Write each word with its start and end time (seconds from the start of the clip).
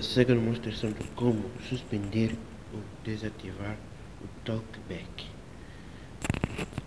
segue 0.00 0.32
a 0.32 0.34
demonstração 0.34 0.90
de 0.90 1.04
como 1.14 1.50
suspender 1.68 2.34
ou 2.74 2.80
desativar 3.04 3.76
o 4.22 4.26
talkback. 4.44 5.26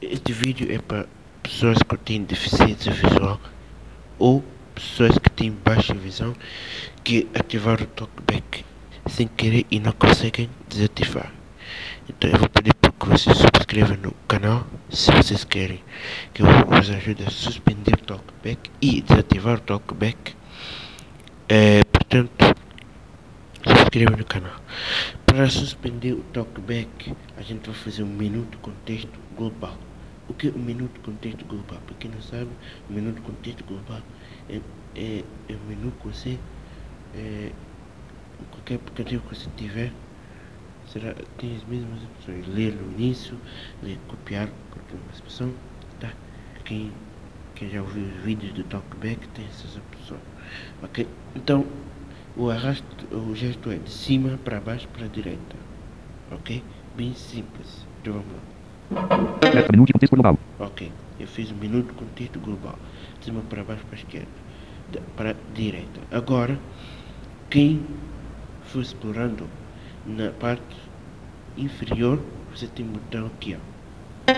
Este 0.01 0.31
vídeo 0.33 0.71
é 0.71 0.77
para 0.77 1.07
pessoas 1.41 1.77
que 1.79 1.97
têm 1.97 2.23
deficiência 2.23 2.91
visual 2.91 3.39
ou 4.19 4.43
pessoas 4.75 5.17
que 5.17 5.29
têm 5.31 5.51
baixa 5.51 5.93
visão 5.93 6.35
que 7.03 7.27
ativaram 7.33 7.83
o 7.83 7.87
talkback 7.87 8.63
sem 9.09 9.27
querer 9.27 9.65
e 9.71 9.79
não 9.79 9.91
conseguem 9.91 10.49
desativar. 10.69 11.31
Então 12.07 12.29
eu 12.29 12.37
vou 12.37 12.49
pedir 12.49 12.73
para 12.75 12.91
que 12.91 13.07
vocês 13.07 13.37
subscrevam 13.37 13.97
no 13.97 14.11
canal 14.27 14.67
se 14.89 15.11
vocês 15.11 15.43
querem 15.43 15.81
que 16.33 16.43
eu 16.43 16.45
vos 16.67 16.89
ajude 16.89 17.23
a 17.23 17.29
suspender 17.29 17.93
o 17.93 18.05
talkback 18.05 18.69
e 18.81 19.01
desativar 19.01 19.57
o 19.57 19.61
talkback. 19.61 20.35
É, 21.49 21.81
portanto, 22.11 22.55
inscreva 23.65 24.17
no 24.17 24.25
canal. 24.25 24.59
Para 25.25 25.49
suspender 25.49 26.11
o 26.11 26.21
talkback, 26.33 27.15
a 27.37 27.41
gente 27.41 27.65
vai 27.65 27.75
fazer 27.75 28.03
um 28.03 28.07
minuto 28.07 28.57
contexto 28.57 29.17
global. 29.37 29.77
O 30.27 30.33
que 30.33 30.49
é 30.49 30.51
um 30.51 30.59
minuto 30.59 30.99
contexto 31.01 31.45
global? 31.45 31.79
Para 31.85 31.95
quem 31.95 32.11
não 32.11 32.21
sabe, 32.21 32.49
o 32.89 32.93
minuto 32.93 33.21
contexto 33.21 33.63
global 33.63 34.01
é, 34.49 34.59
é, 34.95 35.23
é 35.47 35.53
um 35.53 35.69
menu 35.69 35.91
que 36.01 36.07
você, 36.07 36.37
é, 37.15 37.51
qualquer 38.51 38.75
aplicativo 38.75 39.23
que 39.29 39.35
você 39.35 39.49
tiver, 39.55 39.93
será, 40.87 41.15
tem 41.37 41.55
as 41.55 41.63
mesmas 41.63 42.03
opções. 42.03 42.45
Ler 42.47 42.73
no 42.73 42.91
início, 42.91 43.37
ler, 43.81 43.97
copiar, 44.09 44.49
qualquer 44.69 44.97
expressão, 45.13 45.53
tá? 46.01 46.11
Quem, 46.65 46.91
quem 47.55 47.69
já 47.69 47.81
ouviu 47.81 48.03
os 48.03 48.23
vídeos 48.23 48.51
do 48.53 48.63
talkback 48.65 49.25
tem 49.29 49.45
essas 49.45 49.77
opções. 49.77 50.21
Ok? 50.83 51.07
Então, 51.35 51.65
o 52.35 52.49
arrasto, 52.49 52.85
o 53.15 53.35
gesto 53.35 53.71
é 53.71 53.75
de 53.75 53.89
cima 53.89 54.39
para 54.43 54.59
baixo 54.59 54.87
para 54.89 55.05
a 55.05 55.07
direita. 55.07 55.55
Ok? 56.31 56.63
Bem 56.95 57.13
simples. 57.13 57.85
Então 58.01 58.13
vamos 58.13 58.27
lá. 58.33 59.67
Minuto 59.71 59.93
contexto 59.93 60.13
global. 60.13 60.39
Ok. 60.59 60.91
Eu 61.19 61.27
fiz 61.27 61.51
um 61.51 61.55
minuto 61.55 61.93
com 61.93 62.05
texto 62.15 62.39
global. 62.39 62.77
De 63.19 63.25
cima 63.25 63.41
para 63.49 63.63
baixo 63.63 63.83
para 63.85 63.97
a 63.97 63.99
esquerda. 63.99 64.27
De, 64.91 64.99
para 65.15 65.31
a 65.31 65.35
direita. 65.53 65.99
Agora, 66.11 66.57
quem 67.49 67.85
for 68.63 68.81
explorando 68.81 69.45
na 70.05 70.31
parte 70.31 70.75
inferior, 71.57 72.19
você 72.53 72.67
tem 72.67 72.85
um 72.85 72.93
botão 72.93 73.27
aqui, 73.27 73.55
ó. 73.55 73.71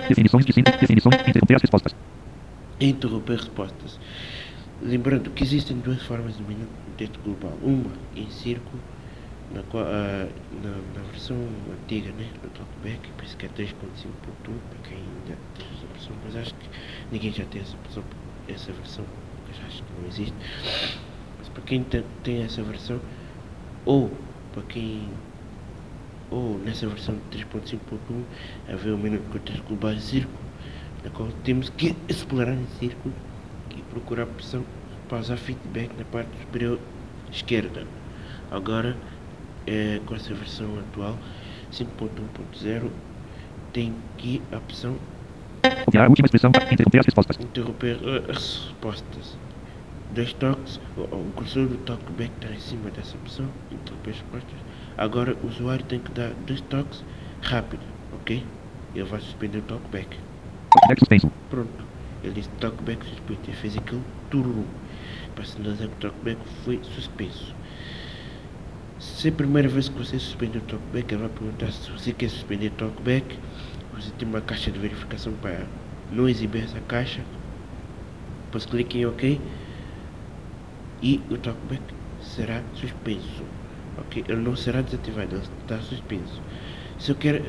Definições 0.08 0.46
de 0.46 0.54
síntese. 0.54 0.78
Definição. 0.78 1.12
Interromper 1.12 1.56
as 1.56 1.62
respostas. 1.62 1.96
Interromper 2.80 3.38
respostas. 3.38 4.00
Lembrando 4.86 5.30
que 5.30 5.46
existem 5.46 5.78
duas 5.80 6.04
formas 6.04 6.36
de 6.36 6.44
minuto 6.44 6.68
com 6.86 6.92
texto 6.98 7.18
global. 7.24 7.58
Uma 7.62 7.90
em 8.18 8.30
círculo, 8.30 8.78
na, 9.54 9.64
qual, 9.64 9.86
ah, 9.86 10.28
na, 10.62 10.72
na 10.72 11.08
versão 11.10 11.38
antiga 11.72 12.12
né, 12.12 12.28
do 12.42 12.50
Talkback, 12.50 13.10
penso 13.18 13.38
que 13.38 13.46
é 13.46 13.50
3.5.1, 13.50 13.72
para 14.44 14.90
quem 14.90 14.98
ainda 14.98 15.38
tem 15.58 15.66
essa 15.74 15.86
opção, 15.86 16.14
mas 16.26 16.36
acho 16.36 16.54
que 16.56 16.70
ninguém 17.14 17.32
já 17.32 17.46
tem 17.46 17.62
essa, 17.62 17.78
opção, 17.78 18.04
essa 18.50 18.74
versão, 18.74 19.06
eu 19.48 19.66
acho 19.66 19.84
que 19.84 20.02
não 20.02 20.08
existe. 20.10 20.36
Mas 21.38 21.48
para 21.48 21.64
quem 21.64 21.86
tem, 22.24 22.44
essa 22.44 22.62
versão, 22.62 23.00
ou 23.86 24.12
para 24.52 24.64
quem 24.64 25.08
ou 26.30 26.58
nessa 26.58 26.88
versão 26.88 27.16
de 27.32 27.46
3.5.1 27.46 28.24
haver 28.68 28.94
um 28.94 28.98
minuto 28.98 29.32
com 29.32 29.40
texto 29.40 29.64
global 29.64 29.94
em 29.94 30.00
círculo, 30.02 30.40
na 31.06 31.10
qual 31.10 31.30
temos 31.46 31.70
que 31.70 31.96
explorar 32.10 32.54
em 32.54 32.68
círculo 32.80 33.14
e 33.78 33.82
procurar 33.84 34.24
a 34.24 34.26
opção 34.26 34.64
pausar 35.10 35.38
feedback 35.38 35.92
na 35.98 36.06
parte 36.06 36.30
superior 36.40 36.80
esquerda. 37.32 37.86
Agora, 38.52 38.96
é, 39.66 40.00
com 40.06 40.16
essa 40.16 40.34
versão 40.34 40.80
atual 40.80 41.18
5.1.0, 41.72 42.90
tem 43.72 43.94
aqui 44.16 44.42
a 44.52 44.58
opção 44.58 44.98
Copiar 45.86 46.06
a 46.06 46.10
última 46.10 46.26
expressão. 46.26 46.52
Interromper 46.72 47.00
as 47.00 47.06
respostas. 47.06 47.38
interromper 47.40 47.96
uh, 47.96 48.32
as 48.32 48.66
respostas. 48.66 49.38
Dois 50.14 50.34
toques, 50.34 50.80
o, 50.98 51.02
o 51.02 51.32
cursor 51.36 51.68
do 51.68 51.78
talkback 51.78 52.32
está 52.42 52.54
em 52.54 52.60
cima 52.60 52.92
dessa 52.92 53.16
opção, 53.16 53.48
interromper 53.72 54.12
as 54.12 54.18
respostas. 54.18 54.60
Agora 54.98 55.36
o 55.42 55.48
usuário 55.48 55.86
tem 55.86 56.00
que 56.00 56.12
dar 56.12 56.32
dois 56.46 56.60
toques 56.62 57.04
rápido, 57.42 57.82
ok? 58.14 58.44
Ele 58.94 59.04
vai 59.06 59.22
suspender 59.22 59.60
o 59.60 59.62
talkback. 59.62 60.18
Talkback 60.72 61.00
suspenso. 61.00 61.32
Pronto. 61.50 61.86
Ele 62.24 62.34
disse 62.34 62.50
talkback 62.60 63.06
suspenso. 63.06 63.42
Ele 63.48 63.58
fez 63.58 63.78
aquele 63.78 64.04
tururu 64.30 64.66
para 65.36 65.46
sinalizar 65.46 65.88
que 65.88 65.96
o 65.96 66.00
talkback 66.00 66.40
foi 66.64 66.80
suspenso. 66.84 67.54
Se 69.00 69.28
é 69.28 69.32
a 69.32 69.34
primeira 69.34 69.68
vez 69.68 69.90
que 69.90 69.98
você 69.98 70.18
suspende 70.18 70.58
o 70.58 70.62
talkback, 70.62 71.14
ele 71.14 71.22
vai 71.22 71.30
perguntar 71.30 71.72
se 71.72 71.92
você 71.92 72.14
quer 72.14 72.30
suspender 72.30 72.68
o 72.68 72.72
talkback. 72.72 73.38
Você 73.94 74.12
tem 74.18 74.28
uma 74.28 74.42
caixa 74.42 74.72
de 74.72 74.80
verificação 74.80 75.34
para 75.34 75.66
não 76.12 76.28
exibir 76.28 76.64
essa 76.64 76.80
caixa. 76.82 77.22
Depois 78.46 78.66
clique 78.66 79.00
em 79.00 79.06
OK 79.06 79.40
e 81.02 81.22
o 81.30 81.38
talkback 81.38 81.82
será 82.22 82.64
suspenso. 82.76 83.44
Ok? 83.98 84.24
Ele 84.28 84.42
não 84.42 84.56
será 84.56 84.82
desativado, 84.82 85.36
ele 85.36 85.44
está 85.62 85.80
suspenso. 85.80 86.42
Se 86.98 87.12
eu 87.12 87.16
quero 87.16 87.44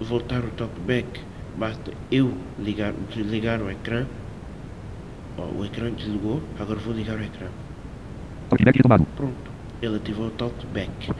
voltar 0.00 0.44
o 0.44 0.50
talkback, 0.50 1.20
basta 1.56 1.92
eu 2.10 2.32
ligar, 2.58 2.92
desligar 3.10 3.60
o 3.60 3.70
ecrã. 3.70 4.06
Ó, 5.42 5.60
o 5.60 5.64
ecrã 5.64 5.90
desligou, 5.90 6.40
agora 6.60 6.78
vou 6.78 6.94
ligar 6.94 7.18
o 7.18 7.22
ecrã. 7.22 7.48
Talkback 8.48 8.76
retomado. 8.78 9.04
Pronto, 9.16 9.50
ele 9.80 9.96
ativou 9.96 10.28
o 10.28 10.30
talkback. 10.30 11.10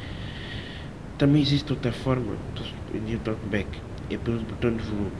Também 1.19 1.43
existe 1.43 1.73
outra 1.73 1.93
forma 1.93 2.37
de 2.55 2.63
suspender 2.63 3.17
o 3.17 3.19
talkback, 3.21 3.69
é 4.11 4.17
pelo 4.17 4.41
botão 4.41 4.73
de 4.73 4.83
volume. 4.83 5.13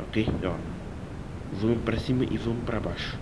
Ok? 0.00 0.28
Ó, 0.44 0.54
volume 1.56 1.80
para 1.82 1.98
cima 1.98 2.24
e 2.24 2.36
volume 2.36 2.62
para 2.66 2.80
baixo. 2.80 3.18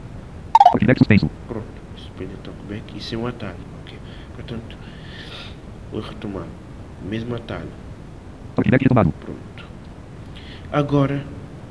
Talkback 0.72 0.98
suspenso. 0.98 1.30
Pronto, 1.46 1.66
suspender 1.96 2.34
o 2.34 2.38
talkback, 2.38 2.96
isso 2.96 3.14
é 3.14 3.18
um 3.18 3.26
atalho. 3.26 3.56
Ok? 3.82 3.98
Portanto, 4.34 4.76
vou 5.92 6.00
retomar. 6.00 6.46
Mesmo 7.08 7.34
atalho. 7.36 7.70
Talkback 8.56 8.82
retomado. 8.82 9.12
Pronto. 9.20 9.64
Agora, 10.72 11.22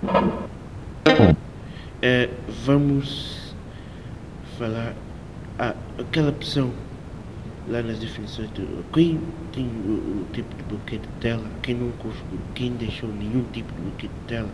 On. 0.03 1.42
Eh, 2.03 2.30
vamos 2.66 3.56
falar 4.58 4.94
ah, 5.58 5.74
aquela 5.97 6.31
opção 6.31 6.69
lá 7.69 7.81
nas 7.81 7.97
definições 7.97 8.50
do 8.50 8.84
quem 8.91 9.18
tem 9.53 9.66
o, 9.66 10.22
o 10.22 10.28
tipo 10.34 10.53
de 10.53 10.64
bloqueio 10.64 11.02
de 11.02 11.08
tela, 11.22 11.50
quem 11.62 11.75
não 11.75 11.91
configurou, 11.94 12.46
quem 12.53 12.74
deixou 12.74 13.09
nenhum 13.09 13.44
tipo 13.53 13.74
de 13.74 13.81
bloqueio 13.81 14.12
de 14.12 14.28
tela, 14.28 14.50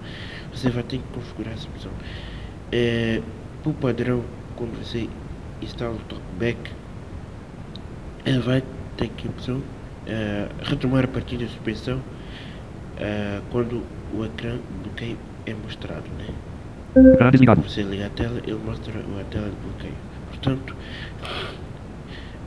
você 0.54 0.70
vai 0.70 0.84
ter 0.84 1.00
que 1.00 1.04
configurar 1.12 1.56
essa 1.56 1.68
opção. 1.70 1.92
Eh, 2.72 3.20
por 3.64 3.74
padrão, 3.74 4.24
quando 4.56 4.78
você 4.78 5.10
instala 5.60 5.96
o 5.96 6.00
talkback, 6.08 6.72
vai 8.46 8.64
ter 8.96 9.10
que 9.10 9.28
opção 9.28 9.60
eh, 10.06 10.48
retomar 10.62 11.06
a 11.06 11.08
partida 11.08 11.46
de 11.46 11.52
suspensão 11.52 12.00
eh, 12.98 13.42
quando 13.50 13.84
o 14.14 14.24
ecrã 14.24 14.60
bloqueio 14.84 15.18
é 15.48 15.54
mostrado, 15.56 16.08
né? 16.16 16.28
Ecrã 16.96 17.30
desligado. 17.32 17.62
Você 17.62 17.84
liga 17.84 18.08
a 18.08 18.10
tela, 18.10 18.40
ele 18.46 18.60
mostra 18.66 18.94
a 18.94 19.24
tela 19.26 19.50
de 19.50 19.56
bloqueio. 19.58 19.94
Portanto, 20.30 20.76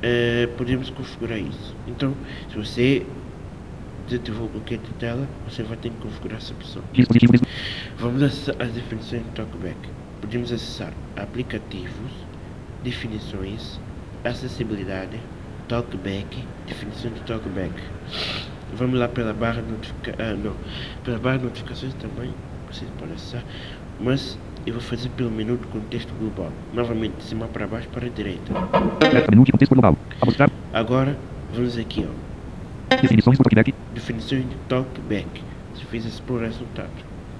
eh, 0.02 0.48
podemos 0.56 0.90
configurar 0.90 1.38
isso. 1.38 1.74
Então, 1.86 2.14
se 2.50 2.56
você 2.56 3.06
desativou 4.08 4.46
o 4.46 4.48
bloqueio 4.50 4.80
de 4.80 4.90
tela, 4.94 5.28
você 5.48 5.62
vai 5.62 5.76
ter 5.76 5.90
que 5.90 5.96
configurar 5.96 6.38
essa 6.38 6.52
opção. 6.52 6.82
Vamos 7.98 8.22
acessar 8.22 8.56
as 8.58 8.72
definições 8.72 9.22
do 9.22 9.30
TalkBack. 9.30 9.78
Podemos 10.20 10.52
acessar 10.52 10.92
aplicativos, 11.16 12.12
definições, 12.82 13.78
acessibilidade, 14.24 15.20
TalkBack, 15.68 16.44
definições 16.66 17.14
do 17.14 17.20
TalkBack. 17.20 17.74
Vamos 18.74 18.98
lá 18.98 19.08
pela 19.08 19.32
barra 19.32 19.62
de 19.62 19.70
notificações. 19.70 20.16
Ah, 20.18 20.34
não. 20.34 20.56
Pela 21.04 21.18
barra 21.18 21.38
de 21.38 21.44
notificações 21.44 21.94
também, 21.94 22.32
vocês 22.70 22.90
podem 22.98 23.14
acessar. 23.14 23.44
Mas 24.02 24.36
eu 24.66 24.74
vou 24.74 24.82
fazer 24.82 25.08
pelo 25.10 25.30
menu 25.30 25.56
do 25.56 25.66
contexto 25.68 26.12
global. 26.18 26.50
Novamente, 26.74 27.14
de 27.16 27.24
cima 27.24 27.46
para 27.46 27.66
baixo 27.66 27.88
para 27.88 28.06
a 28.06 28.08
direita. 28.08 28.52
Menu 29.30 29.44
de 29.44 29.52
contexto 29.52 29.72
global. 29.74 29.96
Agora, 30.72 31.16
vamos 31.54 31.78
aqui, 31.78 32.06
ó. 32.08 32.96
Definições 33.00 33.38
do 33.38 33.44
Talkback. 33.44 33.74
Definições 33.94 34.42
de 34.48 34.56
TalkBack. 34.68 35.42
Você 35.74 35.84
fez 35.86 36.04
explorar 36.04 36.46
resultados 36.46 36.90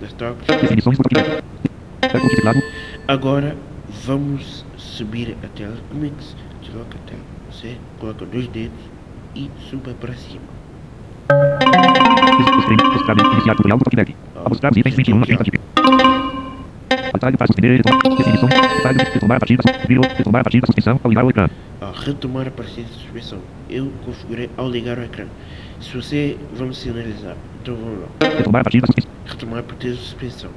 das 0.00 0.12
talks. 0.14 0.46
Definições 0.46 0.96
do 0.96 1.02
Talkback. 1.02 1.42
De. 2.02 2.62
Agora 3.06 3.56
vamos 4.04 4.64
subir 4.76 5.36
a 5.44 5.48
tela. 5.48 5.76
Como 5.88 6.04
é 6.06 6.08
que 6.08 6.24
se 6.24 6.34
desloca 6.62 6.96
a 6.96 7.08
tela? 7.08 7.22
Você 7.50 7.76
coloca 7.98 8.24
dois 8.24 8.46
dedos 8.48 8.78
e 9.34 9.50
suba 9.68 9.94
para 10.00 10.14
cima. 10.14 10.42
Mostrar. 12.92 13.16
Iniciar 13.32 13.54
tutorial 13.56 13.78
do 13.78 13.84
Talkback. 13.84 14.16
A 14.34 14.48
mostrar 14.48 14.70
os 14.72 14.76
itens 14.76 14.94
21 14.94 15.18
na 15.18 15.24
de 15.24 15.61
Atalho 17.22 17.38
para 17.38 17.46
suspender. 17.46 17.76
retomar. 17.76 18.16
Definição. 18.16 18.48
Atalho. 18.48 18.98
Retomar 18.98 19.36
a 19.36 19.40
partida. 19.40 19.62
Virou. 19.86 20.04
Retomar 20.16 20.40
a 20.40 20.44
partida. 20.44 20.66
Suspensão. 20.66 21.00
Ao 21.04 21.08
ligar 21.08 21.24
o 21.24 21.30
ecrã. 21.30 21.48
Ó, 21.80 21.90
retomar 21.92 22.48
a 22.48 22.50
partida 22.50 22.88
de 22.88 22.94
suspensão. 22.94 23.38
eu 23.70 23.92
configurei 24.04 24.50
ao 24.56 24.68
ligar 24.68 24.98
o 24.98 25.02
ecrã. 25.04 25.26
Se 25.80 25.96
você, 25.96 26.36
vamos 26.54 26.78
sinalizar, 26.78 27.36
então 27.62 27.74
vamos 27.76 28.00
lá, 28.00 28.28
Retomar 28.36 28.60
a 28.60 28.64
partir 28.64 28.80
da 28.80 28.86
suspensão. 28.86 29.10
retomar 29.26 29.58
a 29.60 29.62
partir 29.62 29.90
da 29.90 29.96
suspensão. 29.96 30.50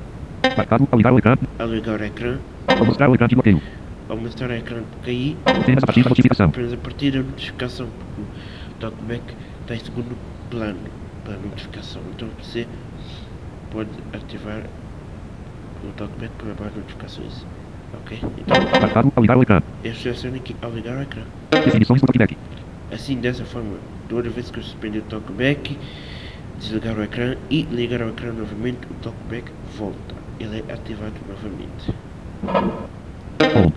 Marcado 0.57 0.87
ao 0.91 0.97
ligar 0.97 1.13
o 1.13 1.17
ecrã. 1.19 1.35
Ao 1.59 1.67
ligar 1.67 1.99
o 1.99 2.03
ecrã, 2.03 2.37
Ao 2.67 2.85
mostrar 2.85 3.09
o 3.09 3.15
ecrã 3.15 3.27
de 3.27 3.35
bloqueio. 3.35 3.61
ao 4.09 4.17
mostrar 4.17 4.49
o 4.49 4.53
ecrã 4.53 4.81
cair, 5.03 5.37
Apenas 5.45 5.83
a 5.83 5.87
partir 5.87 6.03
da 6.03 6.09
notificação. 6.09 6.47
apenas 6.47 6.73
a 6.73 6.77
partir 6.77 7.11
da 7.11 7.19
notificação, 7.23 7.87
porque 7.87 8.21
o 8.21 8.79
TalkBack 8.79 9.23
está 9.61 9.75
em 9.75 9.79
segundo 9.79 10.17
plano 10.51 10.77
para 11.23 11.33
notificação. 11.37 12.01
Então 12.15 12.27
você 12.41 12.67
pode 13.71 13.89
ativar 14.13 14.61
o 15.89 15.93
TalkBack 15.93 16.33
para 16.35 16.69
notificações. 16.75 17.45
Ok? 17.93 18.19
Então 18.39 19.21
ligar 19.21 19.37
o 19.37 19.43
ecrã. 19.43 19.61
eu 19.83 19.95
seleciono 19.95 20.35
aqui 20.35 20.55
ao 20.61 20.71
ligar 20.71 20.97
o 20.97 21.01
ecrã. 21.01 21.23
Definições 21.51 22.01
do 22.01 22.07
TalkBack. 22.07 22.37
Assim, 22.91 23.15
dessa 23.19 23.45
forma, 23.45 23.77
toda 24.09 24.29
vez 24.29 24.51
que 24.51 24.59
eu 24.59 24.63
suspender 24.63 24.99
o 24.99 25.03
TalkBack, 25.03 25.77
desligar 26.59 26.97
o 26.97 27.03
ecrã 27.03 27.35
e 27.49 27.63
ligar 27.63 28.01
o 28.01 28.09
ecrã 28.09 28.31
novamente, 28.31 28.79
o 28.89 28.93
TalkBack 28.95 29.51
volta. 29.77 30.15
Ele 30.39 30.63
é 30.67 30.73
ativado 30.73 31.13
novamente. 31.27 31.93
On. 32.43 33.71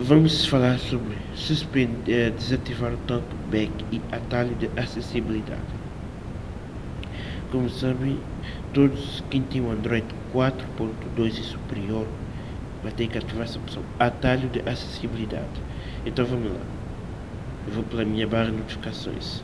Vamos 0.00 0.46
falar 0.46 0.78
sobre 0.78 1.16
suspender, 1.34 2.30
desativar 2.30 2.92
o 2.92 2.96
TalkBack 2.98 3.72
e 3.90 4.00
atalho 4.12 4.54
de 4.54 4.70
acessibilidade. 4.76 5.77
Como 7.50 7.70
sabem, 7.70 8.18
todos 8.74 9.24
quem 9.30 9.40
tem 9.40 9.62
o 9.62 9.70
Android 9.70 10.04
4.2 10.34 11.28
e 11.28 11.42
superior 11.42 12.06
vai 12.82 12.92
ter 12.92 13.08
que 13.08 13.16
ativar 13.16 13.44
essa 13.44 13.58
opção, 13.58 13.82
atalho 13.98 14.48
de 14.50 14.60
acessibilidade. 14.60 15.46
Então 16.04 16.26
vamos 16.26 16.52
lá. 16.52 16.60
Eu 17.66 17.74
vou 17.74 17.84
pela 17.84 18.04
minha 18.04 18.26
barra 18.26 18.46
de 18.46 18.52
notificações. 18.52 19.42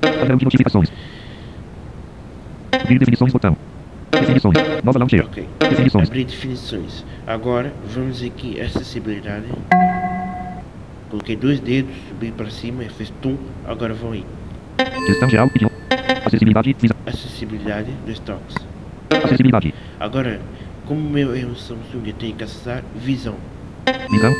Padrão 0.00 0.36
de 0.36 0.44
notificações. 0.44 0.90
Abrir 2.72 2.98
definições 2.98 3.32
botão. 3.32 3.56
Definições. 4.10 4.54
Nova 4.82 4.98
launcher. 4.98 5.26
Ok. 5.26 5.46
Definições. 5.58 6.08
Abrir 6.08 6.24
definições. 6.24 7.04
Agora 7.26 7.72
vamos 7.86 8.22
aqui 8.22 8.60
acessibilidade. 8.60 9.46
Coloquei 11.10 11.36
dois 11.36 11.60
dedos, 11.60 11.94
subi 12.08 12.32
para 12.32 12.50
cima, 12.50 12.84
fez 12.84 13.12
tum. 13.20 13.36
Agora 13.66 13.92
vou 13.92 14.12
aí. 14.12 14.24
Gestão 15.06 15.28
geral. 15.28 15.50
Acessibilidade. 16.32 16.76
Acessibilidade 17.06 17.90
dos 18.06 18.18
toques. 18.20 18.56
Acessibilidade. 19.10 19.74
Agora, 20.00 20.40
como 20.86 21.00
o 21.06 21.10
meu 21.10 21.34
é 21.34 21.44
um 21.44 21.54
Samsung, 21.54 22.06
eu 22.06 22.14
tenho 22.14 22.34
que 22.34 22.42
acessar 22.42 22.82
visão 22.96 23.34
Visão. 24.10 24.34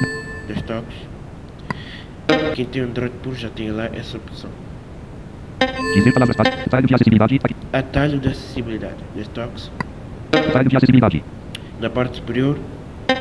dos 0.49 0.63
toques. 0.63 0.97
Quem 2.55 2.65
tem 2.65 2.83
Android 2.83 3.13
Puro 3.23 3.37
já 3.37 3.51
tem 3.51 3.71
lá 3.71 3.91
essa 3.93 4.17
opção. 4.17 4.49
Dizer 5.95 6.13
palavras. 6.13 6.37
Atalho 6.41 6.87
de 6.87 6.95
acessibilidade. 6.95 7.41
Atalho 7.73 8.19
de 8.19 8.29
acessibilidade 8.29 8.97
dos 9.15 9.29
toques. 9.29 9.71
Atalho 10.33 10.71
de 10.71 10.77
acessibilidade. 10.79 11.23
Na 11.79 11.91
parte 11.91 12.17
superior, 12.17 12.59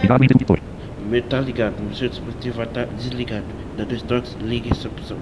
Ligado 0.02 0.22
o 0.22 0.24
interruptor. 0.24 0.60
o 1.04 1.10
meu 1.10 1.20
está 1.20 1.42
ligado, 1.42 1.74
o 1.92 1.94
seu 1.94 2.08
dispositivo 2.08 2.64
estar 2.64 2.86
desligado. 2.86 3.44
Na 3.78 3.84
dos 3.84 4.02
toques, 4.04 4.38
ligue 4.42 4.70
essa 4.72 4.88
opção. 4.88 5.18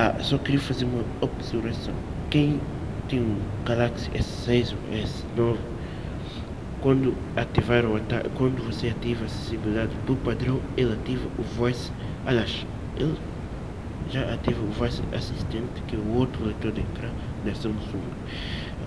Ah, 0.00 0.14
só 0.20 0.38
queria 0.38 0.60
fazer 0.60 0.84
uma 0.84 1.02
observação. 1.20 1.92
Quem 2.30 2.60
tem 3.08 3.18
um 3.18 3.36
Galaxy 3.64 4.08
S6 4.10 4.72
ou 4.72 4.96
S9, 4.96 5.56
quando 6.80 7.16
ativar 7.34 7.84
o 7.84 8.00
quando 8.36 8.64
você 8.64 8.90
ativa 8.90 9.24
a 9.24 9.26
acessibilidade 9.26 9.90
por 10.06 10.16
padrão, 10.18 10.60
ele 10.76 10.92
ativa 10.92 11.28
o 11.36 11.42
Voice. 11.42 11.90
Aliás, 12.24 12.64
ele 12.96 13.16
já 14.08 14.20
ativa 14.32 14.62
o 14.62 14.70
Voice 14.70 15.02
Assistant, 15.12 15.66
que 15.88 15.96
é 15.96 15.98
o 15.98 16.16
outro 16.16 16.44
leitor 16.44 16.70
de 16.70 16.82
ecrã 16.82 17.08
da 17.44 17.52
Samsung. 17.56 17.98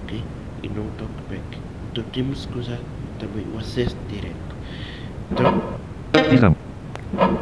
Ok? 0.04 0.24
E 0.64 0.70
não 0.70 0.84
o 0.84 0.92
TalkBack. 0.98 1.58
Então 1.92 2.06
temos 2.14 2.46
que 2.46 2.58
usar 2.58 2.80
também 3.20 3.46
o 3.54 3.60
acesso 3.60 3.98
direto. 4.08 4.56
Então, 5.30 5.62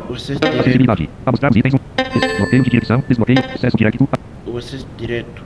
o 0.10 0.14
acesso 0.16 0.40
direto, 0.40 1.10
mostrar 1.32 1.52
os 1.52 1.58
itens. 1.58 1.74
Desbloqueio 2.14 2.64
de 2.64 2.70
direção. 2.70 3.04
Desbloqueio. 3.08 3.40
Acesso 3.40 3.78
direto. 3.78 4.10
o 4.46 4.58
acesso 4.58 4.88
direto 4.98 5.44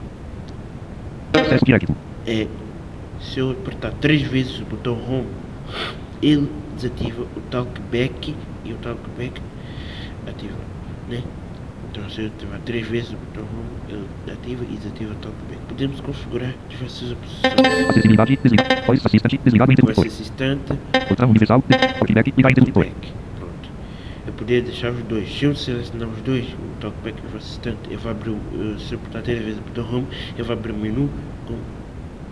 Acesso 1.33 1.65
direto. 1.65 1.95
é 2.25 2.47
se 3.19 3.39
eu 3.39 3.51
apertar 3.51 3.91
três 4.01 4.21
vezes 4.23 4.59
o 4.59 4.65
botão 4.65 4.93
Home, 4.93 5.27
ele 6.21 6.49
desativa 6.75 7.23
o 7.23 7.41
TalkBack 7.49 8.35
e 8.65 8.73
o 8.73 8.75
TalkBack 8.77 9.41
ativa, 10.27 10.57
né? 11.09 11.21
Então 11.91 12.09
se 12.09 12.21
eu 12.21 12.27
ativar 12.27 12.59
três 12.65 12.87
vezes 12.87 13.11
o 13.11 13.15
botão 13.17 13.43
Home, 13.43 13.69
ele 13.89 14.07
ativa 14.31 14.63
e 14.63 14.75
desativa 14.77 15.11
o 15.11 15.15
TalkBack. 15.15 15.61
Podemos 15.67 16.01
configurar 16.01 16.53
diversas 16.69 17.11
opções. 17.11 17.89
Acessibilidade. 17.89 18.39
Desligado. 18.43 18.85
Voice 18.85 19.07
Assistant. 19.07 19.39
Desligado 19.43 19.69
o 19.69 19.73
interruptor. 19.73 20.05
Assistant, 20.05 20.59
Botão 21.09 21.29
universal. 21.29 21.61
TalkBack. 21.61 22.33
Ligar 22.35 22.51
interruptor. 22.51 22.87
Eu 24.25 24.33
poderia 24.33 24.61
deixar 24.61 24.91
os 24.91 25.01
dois. 25.03 25.29
Se 25.37 25.45
eu 25.45 25.55
selecionar 25.55 26.07
os 26.07 26.21
dois, 26.21 26.45
o 26.45 26.79
TalkBack 26.79 27.17
e 27.21 27.25
o 27.25 27.29
Voice 27.29 27.45
Assistant, 27.47 27.77
eu 27.89 27.99
vou 27.99 28.11
abrir, 28.11 28.29
o- 28.29 28.39
eh, 28.75 28.79
se 28.79 28.93
eu 28.93 28.99
apertar 28.99 29.21
três 29.21 29.39
vezes 29.43 29.59
o 29.59 29.61
botão 29.63 29.83
Home, 29.97 30.07
eu 30.37 30.45
vou 30.45 30.53
abrir 30.53 30.71
o 30.71 30.75
menu 30.77 31.09
com 31.45 31.55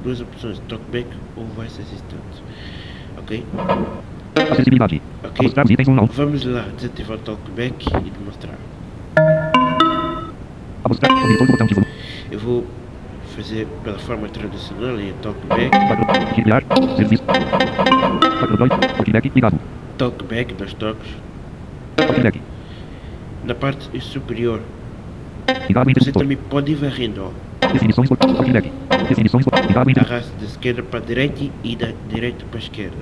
duas 0.04 0.22
opções, 0.22 0.60
TalkBack 0.70 1.08
ou 1.36 1.46
Voice 1.48 1.82
Assistant. 1.82 2.20
Ok? 3.18 3.44
Acessibilidade. 4.52 5.02
Ok. 5.24 5.46
Vamos 6.14 6.46
lá 6.46 6.66
desativar 6.78 7.18
o 7.18 7.22
TalkBack 7.22 7.86
e 8.06 8.10
demonstrar. 8.10 8.56
Do. 11.34 11.46
Eu 12.32 12.40
vou 12.40 12.66
fazer 13.36 13.68
pela 13.84 14.00
forma 14.00 14.28
tradicional 14.30 15.00
em 15.00 15.12
TalkBack, 15.22 15.70
Padrão. 15.72 16.34
Criar. 16.36 16.64
Serviço. 16.96 17.24
Padrão 17.24 18.58
2. 18.58 18.72
TalkBack. 19.98 20.54
Dos 20.54 20.74
toques. 20.74 21.10
TalkBack. 22.08 22.42
Na 23.44 23.56
parte 23.56 24.02
superior, 24.02 24.62
Ligado 25.68 25.88
o 25.88 25.94
você 25.94 26.00
interruptor. 26.10 26.22
também 26.22 26.38
pode 26.38 26.72
ir 26.72 26.76
varrendo, 26.76 27.24
ó. 27.26 27.68
Definições. 27.74 28.10
do 28.10 28.16
TalkBack. 28.16 28.72
Definições. 29.10 29.46
Arraste 29.98 30.32
da 30.40 30.46
esquerda 30.46 30.84
para 30.84 31.00
a 31.00 31.02
direita 31.02 31.44
e 31.64 31.76
da 31.76 31.92
direita 32.10 32.46
para 32.50 32.60
a 32.60 32.62
esquerda. 32.64 32.98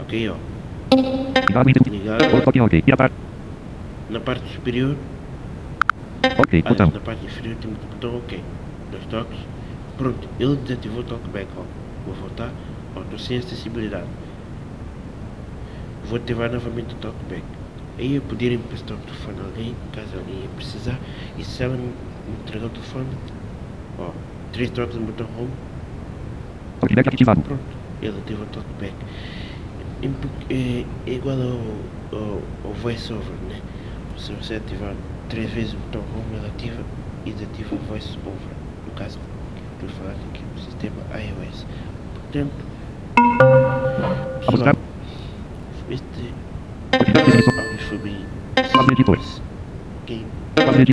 Ok, 0.00 0.28
ó. 0.30 0.34
Ligado 1.48 1.66
o 1.66 1.70
interruptor. 1.70 1.92
Ligado. 1.92 2.34
Ou 2.34 2.40
toque 2.42 2.60
ok. 2.60 2.82
Piratar. 2.82 3.10
Na 4.10 4.20
parte 4.20 4.42
superior, 4.54 4.96
Ok. 6.38 6.62
Botão. 6.62 6.90
na 6.94 7.00
parte 7.00 7.24
inferior 7.26 7.56
temos 7.60 7.76
o 7.82 7.86
botão 7.94 8.16
OK. 8.18 8.40
Dois 8.90 9.04
toques. 9.06 9.38
Pronto, 9.98 10.28
ele 10.38 10.56
desativou 10.56 11.00
o 11.00 11.04
TalkBack, 11.04 11.48
ó. 11.56 11.62
Vou 12.06 12.14
voltar, 12.14 12.50
ó, 12.96 13.00
estou 13.00 13.18
sem 13.18 13.38
acessibilidade. 13.38 14.06
Vou 16.06 16.16
ativar 16.16 16.50
novamente 16.50 16.94
o 16.94 16.96
TalkBack. 16.98 17.42
Aí 17.98 18.14
eu 18.14 18.22
poderia 18.22 18.56
emprestar 18.56 18.96
o 18.96 19.00
telefone 19.00 19.40
a 19.40 19.44
alguém, 19.44 19.74
caso 19.92 20.16
alguém 20.16 20.42
ia 20.42 20.48
precisar. 20.56 20.98
E 21.36 21.44
se 21.44 21.62
ela 21.64 21.76
me 21.76 21.92
entregar 22.40 22.66
o 22.66 22.70
telefone, 22.70 23.08
ó, 23.98 24.10
três 24.52 24.70
toques 24.70 24.94
no 24.94 25.06
botão 25.06 25.26
Home, 25.36 25.50
TalkBack 26.80 27.08
ativado. 27.08 27.40
Pronto, 27.42 27.60
ele 28.00 28.18
ativa 28.18 28.42
o 28.42 28.46
talkback. 28.46 28.94
É, 30.48 30.84
é 31.06 31.12
igual 31.12 31.36
ao, 31.36 32.18
ao, 32.18 32.42
ao 32.64 32.72
voiceover, 32.74 33.34
né? 33.48 33.60
Se 34.16 34.32
você 34.32 34.54
ativar 34.54 34.94
três 35.28 35.50
vezes 35.50 35.74
o 35.74 35.76
botão 35.76 36.02
home, 36.02 36.36
ele 36.36 36.46
ativa 36.46 36.82
e 37.26 37.32
desativa 37.32 37.74
o 37.74 37.78
voiceover. 37.78 38.54
No 38.86 38.92
caso, 38.92 39.18
que 39.18 39.84
eu 39.84 39.88
estou 39.88 40.04
falando 40.04 40.20
aqui 40.30 40.42
no 40.54 40.60
sistema 40.62 40.96
iOS. 41.14 41.66
Portanto, 42.14 42.52
pessoal, 44.50 44.74
este 45.90 47.57
Editor. 47.88 49.18
simples. 49.18 49.42
Quem 50.06 50.26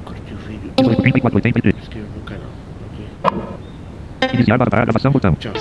curtiu 0.01 0.35
o 0.35 0.39
vídeo, 0.39 1.01
34, 1.01 1.37
83. 1.37 1.75
inscreva 1.75 2.07
no 2.15 2.21
canal. 2.21 2.47
ok? 3.23 4.29
Iniciar 4.33 4.57
barra 4.57 4.69
para 4.69 4.85
gravação. 4.85 5.11
Botão. 5.11 5.35
Tchau. 5.35 5.53